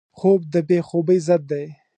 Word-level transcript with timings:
خوب 0.17 0.39
د 0.53 0.55
بې 0.67 0.79
خوبۍ 0.87 1.19
ضد 1.27 1.43
دی 1.51 1.65